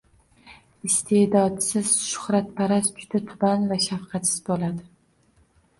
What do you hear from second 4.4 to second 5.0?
bo’ladi.